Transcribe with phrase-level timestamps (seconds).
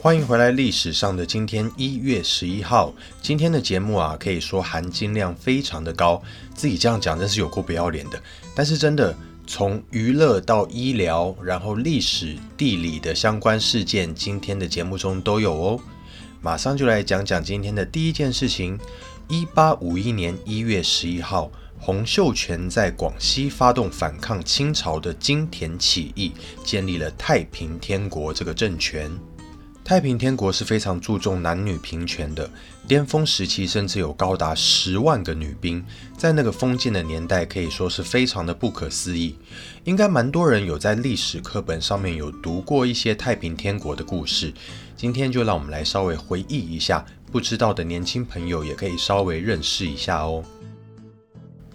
[0.00, 2.94] 欢迎回来，历史上的今天一月十一号。
[3.20, 6.22] 今天的节目啊，可以说含金量非常的高。
[6.54, 8.22] 自己这样讲真是有够不要脸的。
[8.54, 9.12] 但是真的，
[9.44, 15.80] 从娱乐到医疗，然后历史、地理的相关事件，今天的节目中都有哦。
[16.40, 18.78] 马上就来讲讲今天的第一件事情：
[19.26, 26.30] 一八五一年一月十一号，洪秀全在广西发动反抗清朝的金田起义，
[26.64, 29.10] 建立了太平天国这个政权。
[29.88, 32.50] 太平天国是非常注重男女平权的，
[32.86, 35.82] 巅峰时期甚至有高达十万个女兵，
[36.14, 39.34] 在那个封建的年代，可以说是非常的不可思议。
[39.84, 44.52] 应该蛮多人有在历史课本上面有读过一些太平天国的故事，
[44.94, 47.02] 今天就让我们来稍微回忆一下，
[47.32, 50.44] 不知道的年轻朋友也可以稍微认识一下哦。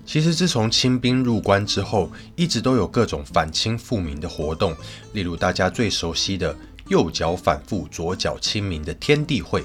[0.06, 4.76] 其实自从清兵入关之后，一直都有各种反清复明的活动，
[5.14, 6.56] 例如大家最熟悉的。
[6.90, 9.64] 右脚反复，左脚亲民的天地会，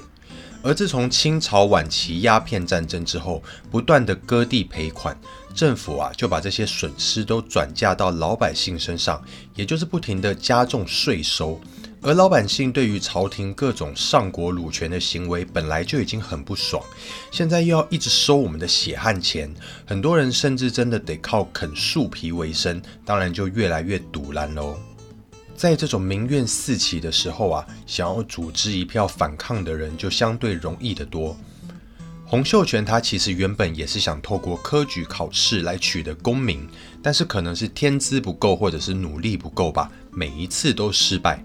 [0.61, 5.17] 而自从清朝晚期鸦片战争之后，不断的割地赔款，
[5.53, 9.23] 政府啊就把这些损失都转嫁到老百姓身上，
[9.55, 11.59] 也就是不停的加重税收。
[12.01, 16.81] 而老百姓对于朝廷各种上国掳权的行为本来就已经很不爽，
[17.29, 19.53] 现在又要一直收我们的血汗钱，
[19.85, 24.77] 很多人甚至真的得靠啃树皮为生，当然就越来越堵烂喽。
[25.59, 31.35] 在这种民怨四起的时候啊，想要组织一票反抗的人就相对容易得多。
[32.25, 36.65] 洪秀全他其实原本也是想透过科举考试来取得功名，
[37.03, 41.43] 但是可能是天资不够或者是努力不够吧，每一次都失败。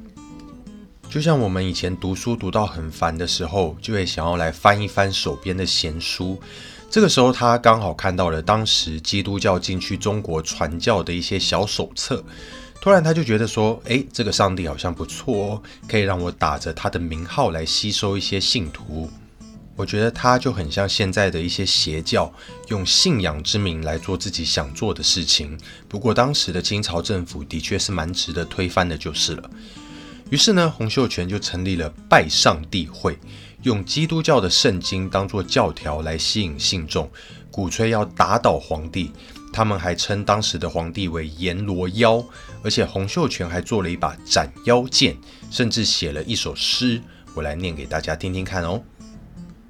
[1.11, 6.41] 就像我们以前读书读到很烦的时候，就会想要来翻一翻手边的闲书，
[6.89, 12.23] 这个时候他刚好看到了当时基督教进去中国传教的一些小手册。
[12.85, 19.11] 突然，他就觉得说：“哎，这个上帝好像不错哦，可以让我打着他的名号来吸收一些信徒。”
[19.75, 22.31] 我觉得他就很像现在的一些邪教，
[22.69, 25.59] 用信仰之名来做自己想做的事情。
[25.89, 29.51] 不过，当时的清朝政府的确是蛮值得推翻的，就是了。
[30.29, 33.19] 于是呢，洪秀全就成立了拜上帝会，
[33.63, 37.11] 用基督教的圣经当做教条来吸引信众，
[37.51, 39.11] 鼓吹要打倒皇帝。
[39.55, 42.21] 他们还称当时的皇帝为阎罗妖，
[42.65, 45.17] 而且洪秀全还做了一把斩妖剑，
[45.51, 47.01] 甚至写了一首诗，
[47.35, 48.83] 我来念给大家听听看哦。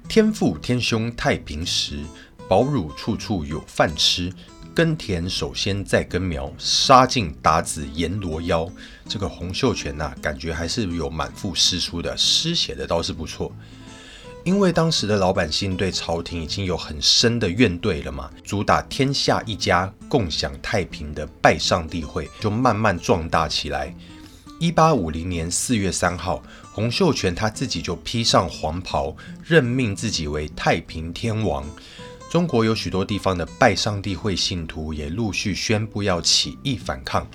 [0.07, 1.99] 天父天兄太平时，
[2.47, 4.33] 保汝处处有饭吃。
[4.73, 8.69] 耕田首先在根苗，杀尽打子阎罗妖。
[9.07, 13.53] 这个洪秀全呐，感觉还是有满腹诗书的，诗写的倒是不错。
[14.45, 23.91] 因为当时的老百姓对朝廷已经有很深的怨怼了嘛，主打天下一家共享太平的拜上帝会就慢慢壮大起来。
[24.59, 31.67] 一八五零年四月三号，洪秀全他自己就披上黄袍，任命自己为太平天王。
[32.35, 37.25] 中国有许多地方的拜上帝会信徒也陆续宣布要起义反抗。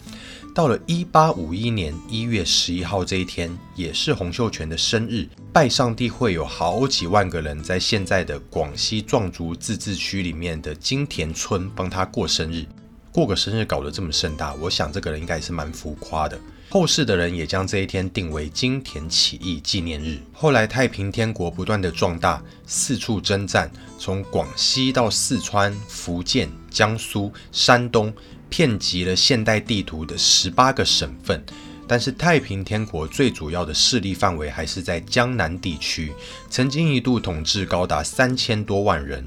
[0.54, 5.26] 到了一八五一年一月十一号这一天，也是洪秀全的生日。
[5.54, 12.66] 拜上帝会有好几万个人在现在的广西壮族自治区里面的金田村帮他过生日。
[13.10, 16.38] 过个生日搞得这么盛大，我想这个人应该是蛮浮夸的。
[16.72, 20.18] 后世的人也将这一天定为金田起义纪念日。
[20.32, 28.12] 后来太平天国不断的壮大，四处征战，从广西到四川、福建、江苏、山东。
[28.48, 31.40] 遍及了现代地图的十八个省份，
[31.86, 36.12] 但是太平天国最主要的势力范围还是在江南地区，
[36.48, 39.24] 曾经一度统治高达三千多万人。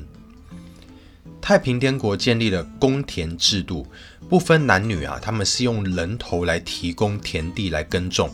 [1.44, 3.86] 太平天国建立了公田制度，
[4.30, 8.34] 不分男女啊，他们是用人头来提供田地来耕种，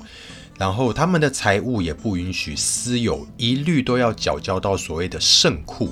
[0.59, 5.91] 然后他们的财物也不允许私有，一律都要缴交到所谓的圣库。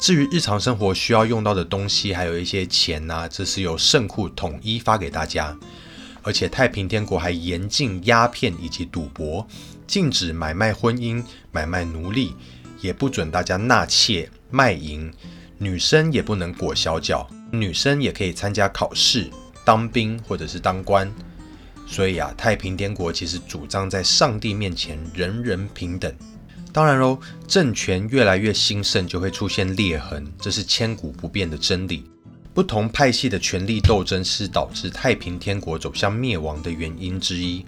[0.00, 5.54] 至于日常生活需要用到的东西，还有一些钱呐，这是由圣库统一发给大家。
[6.22, 9.46] 而且太平天国还严禁鸦片以及赌博，
[9.86, 11.22] 禁止买卖婚姻、
[11.52, 12.34] 买卖奴隶，
[12.80, 15.12] 也不准大家纳妾卖淫，
[15.58, 19.30] 女生也不能裹小脚，女生也可以参加考试、
[19.64, 21.10] 当兵或者是当官。
[21.86, 26.14] 所以啊，太平天国其实主张在上帝面前人人平等。
[26.72, 27.18] 当然喽，
[27.48, 32.04] 政权越来越兴盛，就会出现裂痕，这是千古不变的真理。
[32.52, 37.64] 不同派系的权力斗争是导致太平天国走向灭亡的原因之一。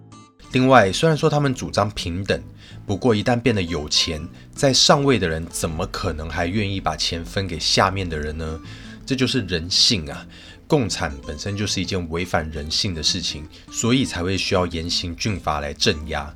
[0.53, 2.43] 另外，虽然说他们主张平等，
[2.87, 8.59] 不过一旦变得有钱，在上位的人怎么可能还愿意把钱分给下面的人呢？
[9.05, 10.27] 这就是人性啊！
[10.67, 16.35] 共产本身就是一件违反人性的事情，所以才会需要严刑峻法来镇压。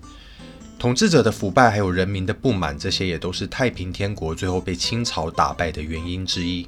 [0.79, 6.67] 统治者的腐败还有人民的不满，这些也都是太平天国最后被清朝打败的原因之一。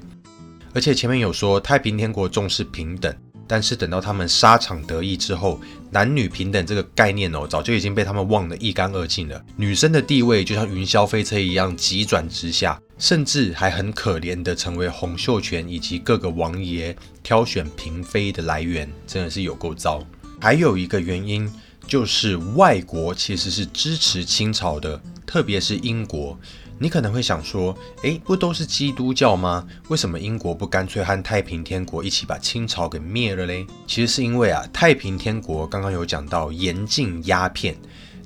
[0.75, 3.15] 而且前面有说太平天国重视平等，
[3.47, 5.61] 但是等到他们沙场得意之后，
[5.91, 9.43] 男女平等这个概念哦，早就已经被他们忘得一干二净了。
[9.57, 20.05] 女生的地位就像云霄飞车一样急转直下，甚至还很可怜的成为洪秀全以及各个王爷挑选嫔妃的来源，真的是有够糟。
[20.41, 21.51] 还有一个原因。
[21.87, 26.35] 就是外国其实是支持清朝的，特别是英国。
[26.79, 29.67] 你可能会想说，诶，不都是基督教吗？
[29.89, 33.67] 为什么英国不干脆和太平天国一起把清朝给灭了嘞？
[33.87, 37.77] 其实是因为啊，太平天国刚刚有讲到严禁鸦片。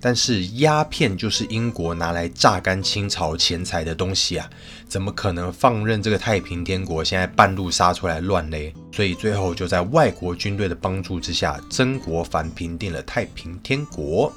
[0.01, 4.49] 但是鸦片就是英国拿来榨干清朝钱财的东西啊，
[4.89, 8.73] 怎么可能放任这个太平天国现在半路杀出来乱嘞？
[8.93, 14.33] 所以最后就在外国军队的帮助之下，曾国藩平定了太平天国。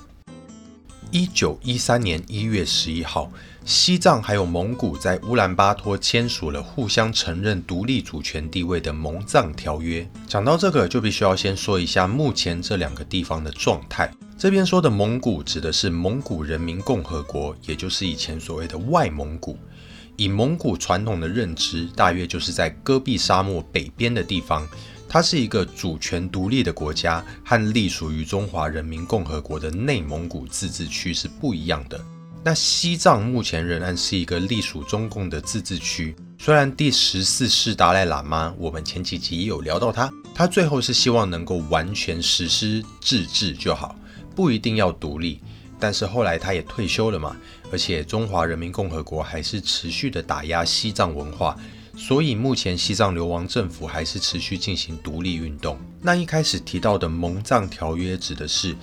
[1.12, 3.30] 一九一三年一月十一号，
[3.66, 10.10] 西藏还有蒙古在乌兰巴托签署了互相承认独立主权地位的蒙藏条约。
[10.26, 14.10] 讲到这个，就必须要先说一下目前这两个地方的状态。
[14.38, 19.58] 这边说的蒙古指的是蒙古人民共和国，也就是以前所谓的外蒙古。
[20.16, 24.66] 以蒙古传统的认知，大约就是在戈壁沙漠北边的地方。
[25.14, 32.00] 它是一个主权独立的国家，和隶属于中华人民共和国的内蒙古自治区是不一样的。
[32.46, 36.16] 那西藏目前仍然是一个隶属中共的自治区。
[36.40, 43.94] 虽然第十四世达赖喇嘛，我们前几集也有聊到他，他最后是希望能够完全实施自治就好。
[44.34, 45.42] 不一定要独立，
[45.78, 47.36] 但是后来他也退休了嘛，
[47.70, 51.58] 而且中华人民共和国还是持续的打压西藏文化，
[51.96, 55.78] 所以目前西藏流亡政府还是持续进行独立运动。
[56.02, 58.76] 那一开始提到的蒙藏条约指的是。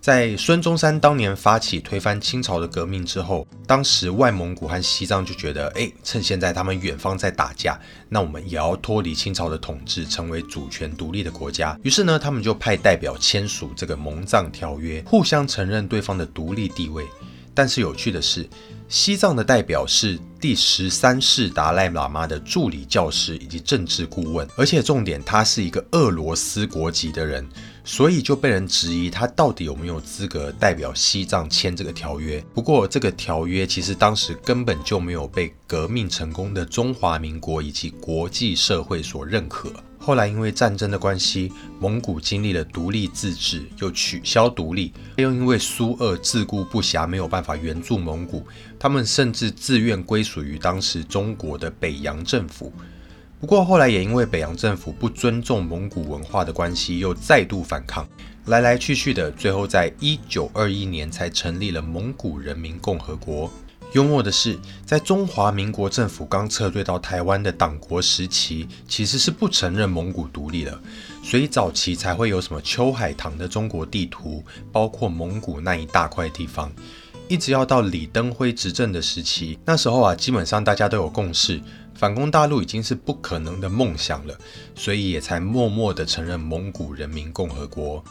[0.00, 7.78] 在孙中山当年发起推翻清朝的革命之后，当时外蒙古和西藏就觉得，哎，趁现在他们远方在打架，
[8.08, 11.78] 那我们也要脱离清朝的统治，成为主权独立的国家。
[11.84, 17.06] 于是呢，他们就派代表签署这个蒙藏条约，互相承认对方的独立地位。
[17.54, 18.44] 但是有趣的是，
[18.88, 27.48] 西藏的代表是第十三世达赖喇嘛的助理教师以及政治顾问，而且重点，他是一个俄罗斯国籍的人。
[27.84, 32.42] 所以就被人质疑他到底有没有资格代表西藏签这个条约。
[32.54, 39.72] 不过这个条约其实当时根本就没有被革命成功的中华民国以及国际社会所认可。
[39.98, 48.44] 后来因为战争的关系，蒙古经历了独立自治，又取消独立，又因为苏俄自顾不暇，没有办法援助蒙古，
[48.80, 52.72] 他们甚至自愿归属于当时中国的北洋政府。
[53.42, 58.06] 不过后来也因为北洋政府不尊重蒙古文化的关系，又再度反抗，
[58.46, 63.50] 来来去去的，最后在一九二一年才成立了蒙古人民共和国。
[63.94, 64.56] 幽默的是，
[64.86, 70.80] 在中华民国政府刚撤退到台湾的党国时期，其实是不承认蒙古独立的，
[71.24, 76.72] 所以早期才会有什么秋海棠的中国地图，包括蒙古那一大块地方。
[77.28, 81.60] 一直要到李登辉执政的时期，那时候啊，基本上大家都有共识。
[82.02, 84.36] 反攻大陆已经是不可能的梦想了，
[84.74, 88.02] 所以也才默默地承认蒙古人民共和国。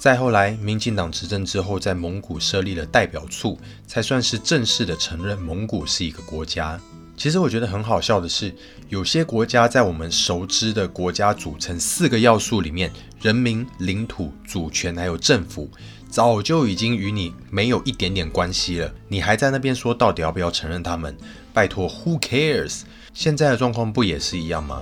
[0.00, 3.56] 再后来，民进党执政之后，在蒙古设立了代表处，
[3.86, 6.80] 才算是正式的承认蒙古是一个国家。
[7.16, 8.52] 其实我觉得很好笑的是，
[8.88, 12.90] 有些国家在我们熟知的国家组成四个要素里面，
[13.22, 15.70] 人民、领土、主权还有政府，
[16.08, 18.92] 早就已经与你没有一点点关系了。
[19.06, 21.16] 你还在那边说到底要不要承认他们？
[21.52, 22.80] 拜托，Who cares？
[23.20, 24.80] 现在的状况不也是一样吗？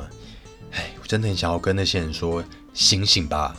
[0.71, 3.57] 唉，我真的很想要跟那些人说，醒醒吧！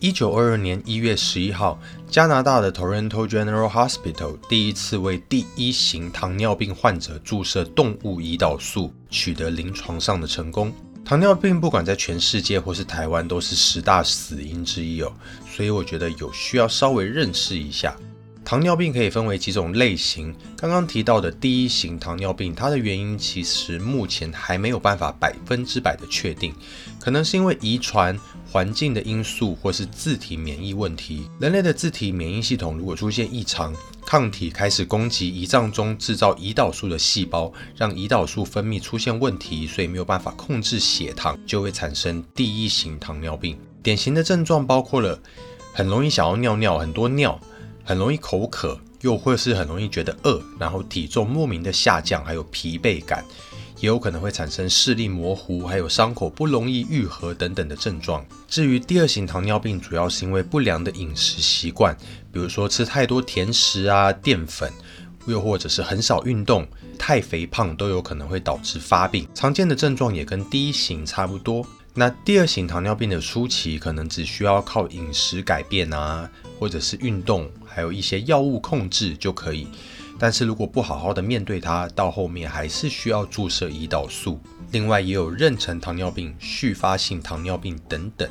[0.00, 10.70] 一九二二年一月十一号，加拿大的 Toronto General Hospital 第一次为第一型糖尿病患者注射动物胰岛素，取得临床上的成功。
[11.06, 15.10] 糖尿病不管在全世界或是台湾，都是十大死因之一哦，
[15.50, 17.96] 所以我觉得有需要稍微认识一下。
[18.44, 20.34] 糖尿病可以分为几种类型。
[20.54, 26.54] 刚刚提到的第一型糖尿病，它的原因其实目前还没有办法百分之百的确定，
[27.00, 28.18] 可能是因为遗传、
[28.52, 31.26] 环境的因素，或是自体免疫问题。
[31.40, 33.74] 人类的自体免疫系统如果出现异常，
[34.04, 43.58] 抗体开始攻击胰脏中制造胰岛素的细胞，让胰岛素分泌出现问题，所以没有办法控制血糖，就会产生第一型糖尿病。
[43.82, 45.18] 典型的症状包括了
[45.72, 47.40] 很容易想要尿尿，很多尿。
[47.84, 53.22] 很容易口渴，又或是很容易觉得饿，然后体重莫名的下降，还有疲惫感，
[53.78, 58.24] 也有可能会产生视力模糊，还有伤口不容易愈合等等的症状。
[58.48, 61.94] 至于第二型糖尿病，主要是因为不良的饮食习惯，
[62.32, 64.72] 比如说吃太多甜食啊、淀粉，
[65.26, 66.66] 又或者是很少运动、
[66.98, 69.28] 太肥胖，都有可能会导致发病。
[69.34, 71.66] 常见的症状也跟第一型差不多。
[71.96, 76.28] 那第二型糖尿病的初期，可能只需要靠饮食改变啊，
[76.64, 79.68] 或者是运动，还有一些药物控制就可以。
[80.18, 84.40] 但是如果不好好的面对它，到后面还是需要注射胰岛素。
[84.70, 88.26] 另外也有妊娠糖尿病、续发性糖尿病等等。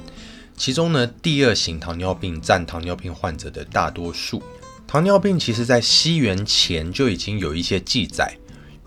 [0.57, 4.41] 其中呢，第二型糖尿病占糖尿病患者的大多数。
[4.87, 8.35] 糖尿病其实在西元前就已经有一些记载，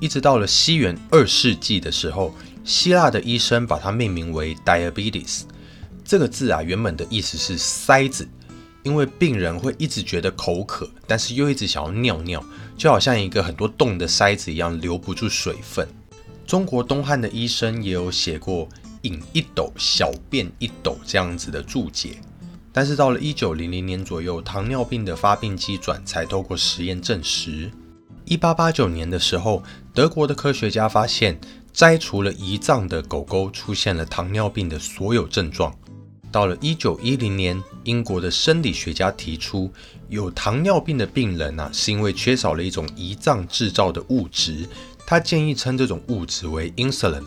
[0.00, 2.34] 一直到了西元二世纪的时候。
[2.64, 5.42] 希腊的医生把它命名为 diabetes，
[6.04, 8.26] 这个字啊，原本的意思是塞子，
[8.86, 12.44] 因为病人会一直觉得口渴，但是又一直想要尿尿，
[12.78, 15.88] 就好像一个很多洞的塞子一样，留不住水分。
[16.46, 18.68] 中国东汉的医生也有写过
[19.02, 22.18] “饮一斗，小便一斗”这样子的注解，
[22.72, 27.68] 但是到了一九零零年左右，糖尿病的发病机转才透过实验证实。
[28.24, 31.40] 一八八九年的时候，德国的科学家发现。
[31.76, 35.76] 摘除了胰脏的狗狗出现了糖尿病的所有症状。
[36.36, 39.72] 到了一九一零年，英国的生理学家提出，
[40.10, 44.68] 有糖尿病的病人啊，是因为缺少了一种胰脏制造的物质。
[45.06, 47.24] 他建议称这种物质为 insulin。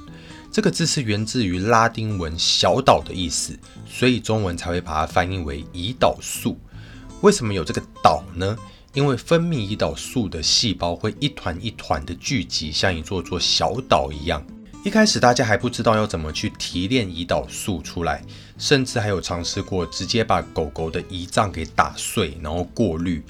[0.52, 6.56] 这个字是源自于拉丁文“小岛”的意思，所以中文才会把它翻译为胰岛素。
[7.22, 8.56] 为什么有这个岛呢？
[8.94, 14.46] 因为分泌胰岛素的细胞会一团一团的聚集，像一座座小岛一样。
[14.82, 18.24] 一开始大家还不知道要怎么去提炼胰岛素出来，
[18.58, 23.22] 甚至还有尝试过直接把狗狗的胰脏给打碎，然后过滤，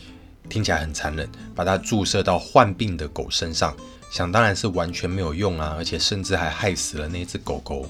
[0.48, 3.76] 听起来很残忍，把它注射到患病的狗身上，
[4.12, 7.90] 想当然是完全没有用啊，而且甚至还害死了那只狗狗。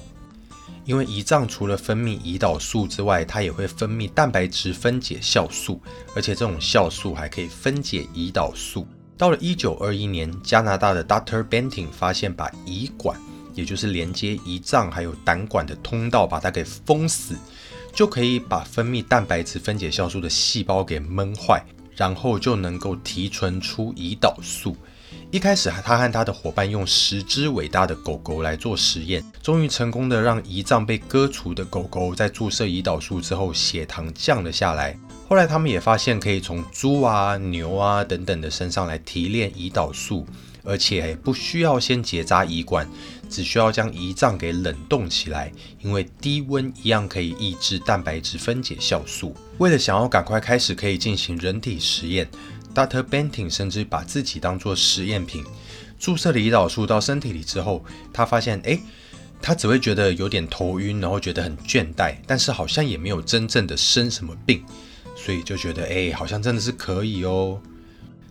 [0.86, 5.80] 因为胰脏除了分泌胰岛素之外，它也会分泌蛋白质分解酵素，
[6.16, 8.88] 而且这种酵素还可以分解胰岛素。
[9.18, 13.20] 到了一九二一年，加拿大的 Doctor Benting 发现，把胰管，
[13.54, 17.36] 也就是连接胰脏还有胆管的通道，把它给封死，
[17.92, 21.62] 就可以把分泌蛋白质分解酵素的细胞给闷坏，
[21.96, 24.76] 然后就能够提纯出胰岛素。
[25.32, 34.96] 一开始，他和他的伙伴用十只伟大的狗狗来做实验，终于成功的让胰脏被割除的狗狗在注射胰岛素之后，血糖降了下来。
[35.28, 40.26] 后来，他们也发现可以从猪啊、牛啊等等的身上来提炼胰岛素，
[40.64, 42.88] 而且不需要先结扎胰管，
[43.30, 49.34] 只需要将胰脏给冷冻起来，因为低温一样可以抑制蛋白质分解酵素。
[49.58, 52.28] 为了想要赶快开始可以进行人体实验。
[52.72, 53.02] Dr.
[53.02, 55.44] Banting 甚至把自己当做实验品，
[55.98, 58.78] 注射了胰岛素到身体里之后，他发现，哎，
[59.42, 64.64] 他只会觉得有点头晕，然后觉得很倦怠，但是好像也没有真正的生什么病，
[65.16, 67.60] 所以就觉得，哎，好像真的是可以哦。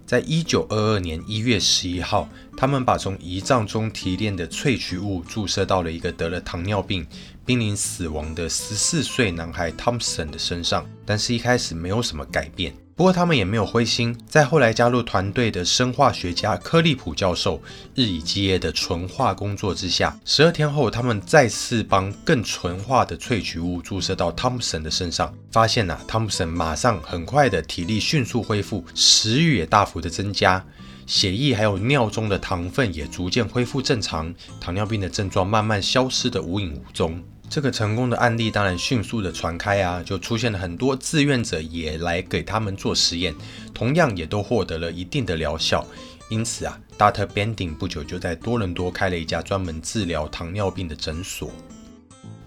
[0.09, 7.05] 在一九二二年一月十一号，他们把从胰脏中提炼的萃取物注射到了一个得了糖尿病、
[7.45, 12.73] 濒临死亡的十四岁男孩 Thompson 的身上，但是一开始没有什么改变。
[12.99, 17.61] 不过他们也没有灰心，在后来加入团队的生化学家科利普教授
[17.95, 30.61] 日以继夜的纯化工作之下，十二天后，他们再次帮更纯化的萃取物注射到汤普森的身上，发现呐，汤普森马上很快的体力迅速恢复，食欲也大幅的增加，
[31.07, 37.23] 血液还有尿中的糖分也逐渐恢复正常，糖尿病的症状慢慢消失的无影无踪。
[37.49, 43.33] 这个成功的案例当然迅速的传开啊，就出现了很多志愿者也来给他们做实验，
[43.73, 45.83] 同样也都获得了一定的疗效。
[46.29, 47.25] 因此啊，Dr.
[47.25, 51.51] Bending 不久就在多伦多开了一家专门治疗糖尿病的诊所。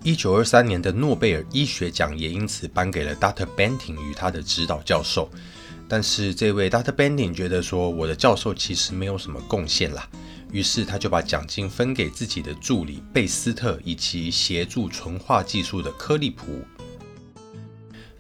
[0.05, 3.47] 一九二三年的诺贝尔医学奖也因此颁给了 Dr.
[3.57, 5.29] Bending 与他的指导教授。
[5.89, 6.93] 但是这位 Dr.
[6.93, 10.09] Bending 觉得说，我的教授其实没有什么贡献啦。
[10.53, 16.65] 于是他就把奖金分给自己的助理贝斯特以及协助纯化技术的科利普。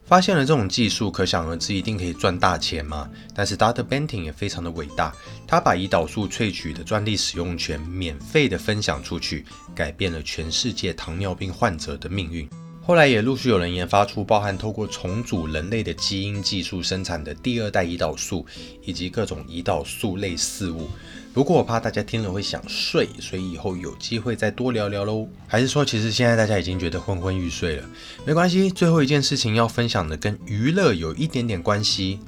[0.04, 3.08] 发现了这种技术，可想而知一定可以赚大钱嘛。
[3.34, 3.82] 但是 Dr.
[3.82, 5.14] Benting 也非常的伟大，
[5.46, 12.46] 他把胰岛素萃取的专利使用权免费的分享出去，改变了全世界糖尿病患者的命运。
[12.82, 18.44] 后来也陆续有人研发出包含透过重组人类的基因技术生产的第二代胰岛素，
[18.82, 20.90] 以及各种胰岛素类似物。
[21.34, 25.26] 不过我怕大家听了会想睡，所以以后有机会再多聊聊喽。
[25.46, 27.88] 还是说，其实现在大家已经觉得昏昏欲睡了？
[28.26, 32.20] 没关系，最后一件事情要分享的跟娱乐有一点点关系。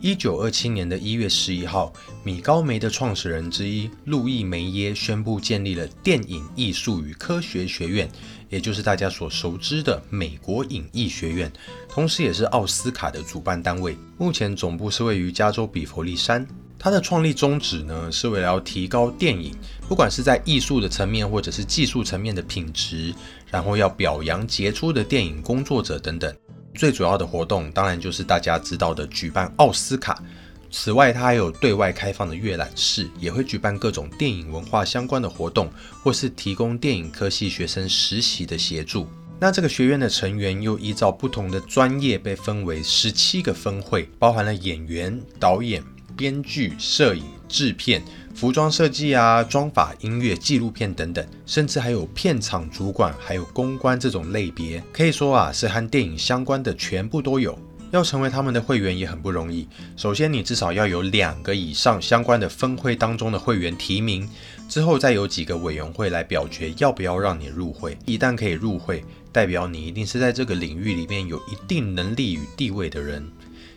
[0.00, 1.92] 一九二七年的一月十一号，
[2.22, 8.08] 米高梅的创始人之一路易梅耶宣布建立了电影艺术与科学学院，
[8.50, 11.50] 也就是大家所熟知的美国影艺学院，
[11.88, 13.96] 同时也是奥斯卡的主办单位。
[14.18, 16.46] 目前总部是位于加州比佛利山。
[16.84, 19.56] 它的创立宗旨呢，是为了要提高电影，
[19.88, 23.14] 不管是在艺术的层面或者是技术层面的品质，
[23.50, 26.36] 然后要表扬杰出的电影工作者等等。
[26.74, 30.22] 最主要的活动当然就是大家知道的举办奥斯卡。
[30.70, 35.70] 此外，它还有对外开放的阅览室，也会举办各种电影文化相关的活动，
[36.02, 39.08] 或是提供电影科系学生实习的协助。
[39.40, 45.82] 那这个学院的成员又依照不同的专业被分为十七个分会，包含了演员、导演、
[46.16, 48.02] 编剧、摄影、制片。
[48.34, 57.56] 服装设计啊、妆法、音乐、纪录片等等，甚至还有片场主管、还有公关这种类别，可以说啊是和电影相关的全部都有。
[57.92, 59.68] 要成为他们的会员也很不容易。
[59.96, 64.28] 首先，你至少要有两个以上相关的分会当中的会员提名，
[64.68, 67.96] 之后再有几个委员会来表决要不要让你入会。
[68.04, 73.24] 一旦可以入会，代表你一定是在这个领域里面有一定能力与地位的人。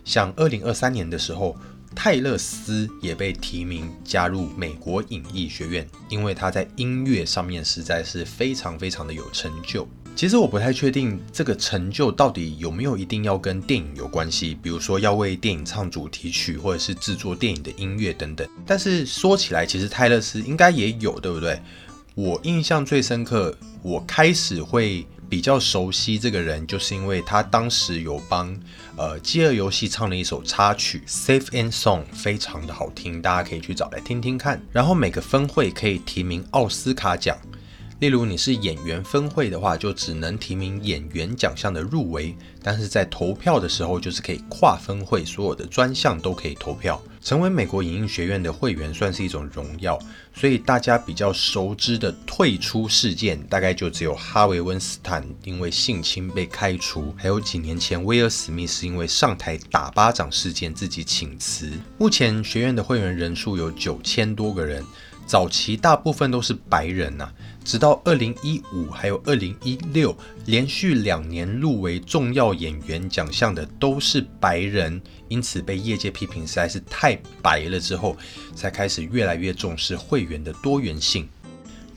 [0.03, 1.55] 像二零二三年的时候。
[1.99, 9.85] 泰勒斯也被提名加入美国影艺学院，因为他在音乐上面实在是非常非常的有成就。
[10.15, 18.47] 其实我不太确定这个成就到底有没有一定要跟电影有关系，比如说要为电影唱主题曲，或者是制作电影的音乐等等。
[18.63, 21.59] 但是说起来，其实泰勒斯应该也有，对不对？
[22.13, 25.03] 我印象最深刻，我开始会。
[25.29, 28.57] 比较熟悉这个人，就是因为他当时有帮
[28.95, 34.61] 呃《饥饿游戏》唱了一首插曲《Safe and Song》，非常的好听，大家可以去找来听听看。
[34.71, 37.37] 然后每个分会可以提名奥斯卡奖。
[37.99, 47.01] 例如你是演员分会的话，就只能提名演员奖项的入围，但是在投票的时候，就是可以跨分会，所有的专项都可以投票。
[47.23, 49.97] 成为美国影艺学院的会员算是一种荣耀，
[50.35, 61.71] 所以大家比较熟知的退出事件，大概就只有哈维温斯坦因为性侵被开除，还有几年前威尔史密斯因为上台打巴掌事件自己请辞。
[61.97, 64.85] 目前学院的会员人数有九千多个人。
[65.25, 67.29] 早期大部分都是白人呐，
[67.67, 77.77] 直到二零一五还有二零一六，连续两年入围重要演员奖项的都是白人，因此被业界批评实在是太白了。
[77.77, 78.15] 之后
[78.55, 81.27] 才开始越来越重视会员的多元性。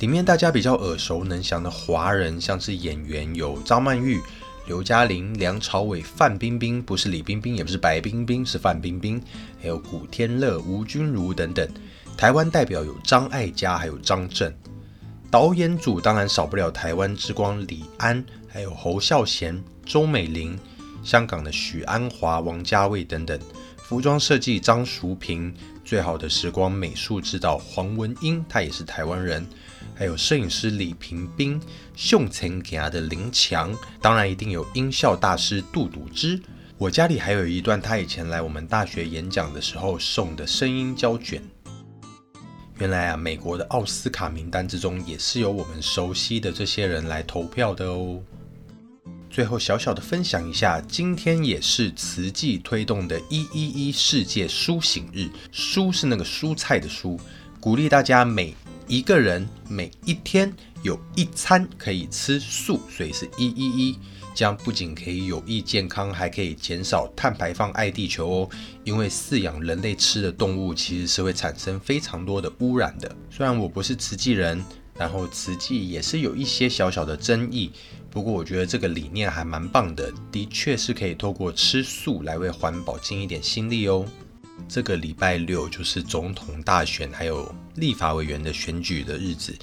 [0.00, 4.20] 里面大家比较耳熟能详的华人，像是演员有张曼玉、
[4.66, 9.22] 刘嘉玲、梁朝伟、范冰冰，不是李冰冰，也不是白冰冰，是范冰冰，
[9.62, 11.68] 还有古天乐、吴君如等等。
[12.16, 14.52] 台湾代表有张艾嘉，还有张震。
[15.30, 20.58] 导演组当然少不了台湾之光李安，还有侯孝贤、周美玲。
[21.04, 23.38] 香港的许鞍华、王家卫等等。
[23.76, 29.46] 服装设计张淑平，最好的时光美术指导黄文英，他也是台湾人。
[29.94, 31.60] 还有摄影师李平斌，
[31.94, 36.40] 胸前给他的林强，当然一定有音效大师杜笃之。
[36.76, 41.40] 我家里还有一段他以前来我们大学演讲的时候送的声音胶卷。
[42.80, 48.18] 原来啊，美国的奥斯卡名单之中也是由我们熟悉的这些人来投票的哦。
[49.28, 57.20] 最后小小的分享一下，今天也是慈济推动的“一一一世界苏醒日”，蔬是那个蔬菜的蔬，
[57.60, 58.56] 鼓励大家每
[58.88, 60.50] 一个人每一天
[60.82, 63.98] 有一餐可以吃素，所以是一一一。
[64.34, 68.48] 这样不仅可以有益健康，还可以减少碳排放，爱地球哦。
[68.84, 73.14] 因为饲养人类吃的动物其实是会产生非常多的污染的。
[73.30, 74.64] 虽然我不是慈济人，
[74.96, 77.70] 然后慈济也是有一些小小的争议，
[78.10, 84.06] 不过我觉得这个理念还蛮棒的，的确是可以透过吃素来为环保尽一点心力哦。
[84.68, 89.54] 这个礼拜六就是总统大选还有立法委员的选举的日子。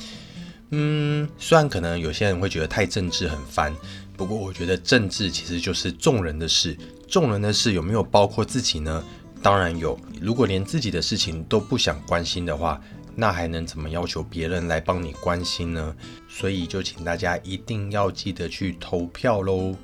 [0.71, 3.73] 嗯，虽然可能有些人会觉得太政治很烦。
[4.17, 6.75] 不过我觉得政治其实就是众人的事，
[7.07, 9.03] 众人的事有没有包括自己呢？
[9.43, 9.97] 当然有。
[10.19, 12.81] 如果连自己的事情都不想关心的话，
[13.15, 15.95] 那还能怎么要求别人来帮你关心呢？
[16.27, 19.75] 所以就请大家一定要记得去投票喽！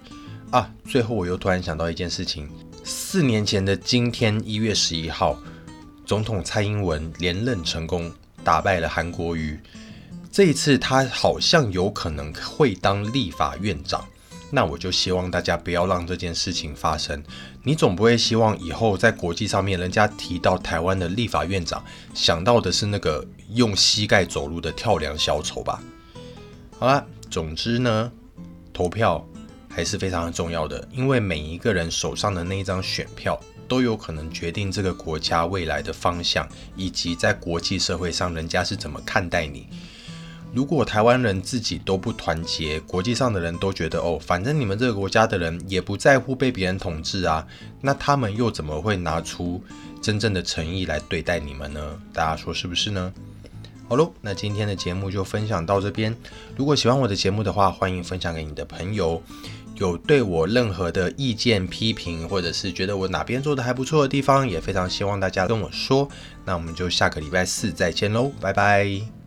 [0.49, 2.49] 啊，最后我又突然想到一件事情：
[2.83, 5.39] 四年前的今天一月十一号，
[6.07, 8.11] 总统蔡英文连任成功，
[8.43, 9.59] 打败了韩国瑜。
[10.31, 14.03] 这一次他好像有可能会当立法院长。
[14.55, 17.23] 那我就希望大家不要让这件事情发生。
[17.63, 25.81] 你总不会希望以后在国际上面，人家提到台湾的立法院长，想到的是那个用膝盖走路的跳梁小丑吧？
[26.77, 28.11] 好了，总之呢，
[28.71, 29.27] 投票
[29.67, 33.39] 还是非常重要的，因为每一个人手上的那一张选票。
[33.65, 39.67] 都有可能决定这个国家未来的方向，以及在国际社会上人家是怎么看待你。
[40.53, 47.45] 如果台湾人自己都不团结，国际上的人都觉得哦，反正你们这个国家的人也不在乎被别人统治啊，
[47.81, 49.61] 那他们又怎么会拿出
[50.01, 51.99] 真正的诚意来对待你们呢？
[52.13, 53.11] 大家说是不是呢？
[53.89, 56.15] 好喽，那今天的节目就分享到这边。
[56.55, 59.21] 如果喜欢我的节目的话，欢迎分享给你的朋友。
[59.77, 66.07] 有对我任何的意见、批评，或者是觉得我哪边做的还不错的地方，也非常希望大家跟我说。
[66.45, 69.22] 那我们就下个礼拜四再见喽，拜拜。